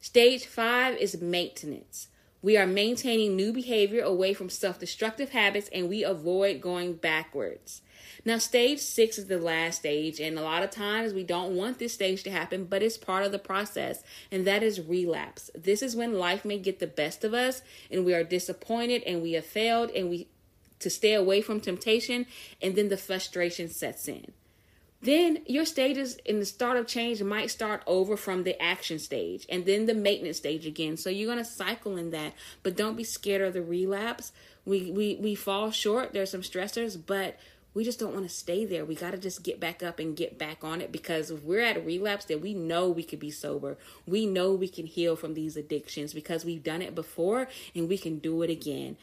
Stage 0.00 0.46
five 0.46 0.96
is 0.96 1.20
maintenance. 1.20 2.08
We 2.40 2.56
are 2.56 2.66
maintaining 2.66 3.36
new 3.36 3.52
behavior 3.52 4.00
away 4.00 4.32
from 4.32 4.48
self 4.48 4.78
destructive 4.78 5.32
habits 5.32 5.68
and 5.74 5.90
we 5.90 6.02
avoid 6.02 6.62
going 6.62 6.94
backwards. 6.94 7.82
Now, 8.24 8.38
stage 8.38 8.78
six 8.78 9.18
is 9.18 9.26
the 9.26 9.36
last 9.36 9.80
stage, 9.80 10.20
and 10.20 10.38
a 10.38 10.42
lot 10.42 10.62
of 10.62 10.70
times 10.70 11.12
we 11.12 11.22
don't 11.22 11.54
want 11.54 11.78
this 11.78 11.92
stage 11.92 12.22
to 12.22 12.30
happen, 12.30 12.64
but 12.64 12.82
it's 12.82 12.96
part 12.96 13.26
of 13.26 13.30
the 13.30 13.38
process, 13.38 14.02
and 14.32 14.46
that 14.46 14.62
is 14.62 14.80
relapse. 14.80 15.50
This 15.54 15.82
is 15.82 15.94
when 15.94 16.18
life 16.18 16.46
may 16.46 16.58
get 16.58 16.78
the 16.78 16.86
best 16.86 17.24
of 17.24 17.34
us, 17.34 17.60
and 17.90 18.06
we 18.06 18.14
are 18.14 18.24
disappointed, 18.24 19.02
and 19.02 19.20
we 19.20 19.32
have 19.32 19.44
failed, 19.44 19.90
and 19.90 20.08
we 20.08 20.28
to 20.78 20.88
stay 20.88 21.12
away 21.12 21.42
from 21.42 21.60
temptation, 21.60 22.24
and 22.62 22.74
then 22.74 22.88
the 22.88 22.96
frustration 22.96 23.68
sets 23.68 24.08
in. 24.08 24.32
Then 25.02 25.42
your 25.46 25.64
stages 25.64 26.16
in 26.24 26.40
the 26.40 26.46
start 26.46 26.76
of 26.76 26.86
change 26.86 27.22
might 27.22 27.50
start 27.50 27.82
over 27.86 28.16
from 28.16 28.44
the 28.44 28.60
action 28.60 28.98
stage 28.98 29.46
and 29.48 29.66
then 29.66 29.86
the 29.86 29.94
maintenance 29.94 30.38
stage 30.38 30.66
again. 30.66 30.96
So 30.96 31.10
you're 31.10 31.32
going 31.32 31.44
to 31.44 31.50
cycle 31.50 31.96
in 31.96 32.10
that, 32.10 32.32
but 32.62 32.76
don't 32.76 32.96
be 32.96 33.04
scared 33.04 33.42
of 33.42 33.52
the 33.52 33.62
relapse. 33.62 34.32
We 34.64 34.90
we 34.90 35.16
we 35.16 35.34
fall 35.34 35.70
short. 35.70 36.12
There's 36.12 36.30
some 36.30 36.40
stressors, 36.40 36.98
but 37.04 37.38
we 37.76 37.84
just 37.84 37.98
don't 37.98 38.14
want 38.14 38.26
to 38.26 38.34
stay 38.34 38.64
there. 38.64 38.86
We 38.86 38.94
got 38.94 39.10
to 39.10 39.18
just 39.18 39.42
get 39.42 39.60
back 39.60 39.82
up 39.82 39.98
and 39.98 40.16
get 40.16 40.38
back 40.38 40.64
on 40.64 40.80
it 40.80 40.90
because 40.90 41.30
if 41.30 41.42
we're 41.44 41.60
at 41.60 41.76
a 41.76 41.80
relapse, 41.80 42.24
then 42.24 42.40
we 42.40 42.54
know 42.54 42.88
we 42.88 43.02
could 43.02 43.20
be 43.20 43.30
sober. 43.30 43.76
We 44.06 44.24
know 44.24 44.52
we 44.54 44.66
can 44.66 44.86
heal 44.86 45.14
from 45.14 45.34
these 45.34 45.58
addictions 45.58 46.14
because 46.14 46.42
we've 46.42 46.62
done 46.62 46.80
it 46.80 46.94
before 46.94 47.48
and 47.74 47.86
we 47.86 47.98
can 47.98 48.18
do 48.18 48.40
it 48.40 48.48
again. 48.48 48.96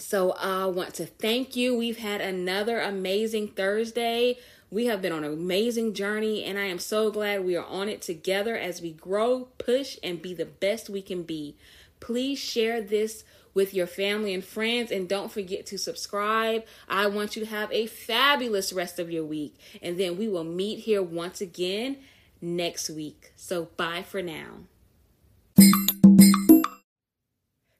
So 0.00 0.32
I 0.32 0.66
want 0.66 0.94
to 0.94 1.06
thank 1.06 1.56
you. 1.56 1.76
We've 1.76 1.98
had 1.98 2.20
another 2.20 2.80
amazing 2.80 3.48
Thursday. 3.48 4.38
We 4.70 4.86
have 4.86 5.02
been 5.02 5.12
on 5.12 5.24
an 5.24 5.32
amazing 5.32 5.94
journey, 5.94 6.44
and 6.44 6.58
I 6.58 6.64
am 6.64 6.78
so 6.78 7.10
glad 7.10 7.44
we 7.44 7.56
are 7.56 7.66
on 7.66 7.88
it 7.88 8.00
together 8.00 8.56
as 8.56 8.80
we 8.80 8.92
grow, 8.92 9.48
push, 9.58 9.98
and 10.02 10.22
be 10.22 10.32
the 10.32 10.46
best 10.46 10.88
we 10.88 11.02
can 11.02 11.24
be. 11.24 11.56
Please 11.98 12.38
share 12.38 12.80
this 12.80 13.24
with 13.52 13.74
your 13.74 13.86
family 13.86 14.32
and 14.32 14.44
friends. 14.44 14.90
And 14.90 15.08
don't 15.08 15.30
forget 15.30 15.66
to 15.66 15.78
subscribe. 15.78 16.64
I 16.88 17.06
want 17.08 17.36
you 17.36 17.44
to 17.44 17.50
have 17.50 17.70
a 17.72 17.86
fabulous 17.86 18.72
rest 18.72 18.98
of 18.98 19.10
your 19.10 19.24
week. 19.24 19.56
And 19.82 19.98
then 19.98 20.16
we 20.16 20.28
will 20.28 20.44
meet 20.44 20.80
here 20.80 21.02
once 21.02 21.40
again 21.40 21.98
next 22.40 22.88
week. 22.90 23.32
So 23.36 23.68
bye 23.76 24.02
for 24.02 24.22
now. 24.22 24.60